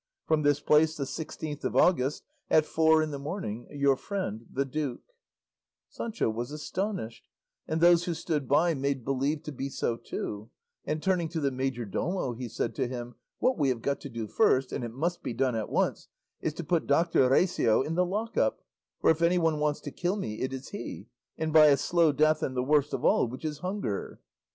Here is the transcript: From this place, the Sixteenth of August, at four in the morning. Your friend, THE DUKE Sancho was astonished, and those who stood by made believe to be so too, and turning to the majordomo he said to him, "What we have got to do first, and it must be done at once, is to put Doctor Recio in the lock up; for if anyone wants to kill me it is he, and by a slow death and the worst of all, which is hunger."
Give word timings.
From 0.25 0.41
this 0.41 0.59
place, 0.59 0.97
the 0.97 1.05
Sixteenth 1.05 1.63
of 1.63 1.75
August, 1.75 2.23
at 2.49 2.65
four 2.65 3.03
in 3.03 3.11
the 3.11 3.19
morning. 3.19 3.67
Your 3.69 3.95
friend, 3.95 4.47
THE 4.51 4.65
DUKE 4.65 5.03
Sancho 5.89 6.27
was 6.27 6.49
astonished, 6.51 7.27
and 7.67 7.79
those 7.79 8.05
who 8.05 8.15
stood 8.15 8.47
by 8.47 8.73
made 8.73 9.05
believe 9.05 9.43
to 9.43 9.51
be 9.51 9.69
so 9.69 9.97
too, 9.97 10.49
and 10.85 11.03
turning 11.03 11.29
to 11.29 11.39
the 11.39 11.51
majordomo 11.51 12.33
he 12.33 12.49
said 12.49 12.73
to 12.77 12.87
him, 12.87 13.13
"What 13.37 13.59
we 13.59 13.69
have 13.69 13.83
got 13.83 14.01
to 14.01 14.09
do 14.09 14.25
first, 14.27 14.71
and 14.71 14.83
it 14.83 14.91
must 14.91 15.21
be 15.21 15.35
done 15.35 15.55
at 15.55 15.69
once, 15.69 16.07
is 16.41 16.55
to 16.55 16.63
put 16.63 16.87
Doctor 16.87 17.29
Recio 17.29 17.85
in 17.85 17.93
the 17.93 18.03
lock 18.03 18.37
up; 18.37 18.61
for 19.01 19.11
if 19.11 19.21
anyone 19.21 19.59
wants 19.59 19.81
to 19.81 19.91
kill 19.91 20.15
me 20.15 20.41
it 20.41 20.51
is 20.51 20.69
he, 20.69 21.09
and 21.37 21.53
by 21.53 21.67
a 21.67 21.77
slow 21.77 22.11
death 22.11 22.41
and 22.41 22.57
the 22.57 22.63
worst 22.63 22.91
of 22.95 23.05
all, 23.05 23.27
which 23.27 23.45
is 23.45 23.59
hunger." 23.59 24.19